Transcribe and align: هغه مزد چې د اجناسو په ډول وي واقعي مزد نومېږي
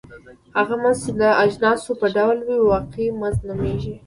هغه 0.57 0.75
مزد 0.81 0.99
چې 1.05 1.11
د 1.21 1.23
اجناسو 1.43 1.91
په 2.01 2.07
ډول 2.15 2.37
وي 2.47 2.57
واقعي 2.71 3.07
مزد 3.21 3.41
نومېږي 3.49 3.93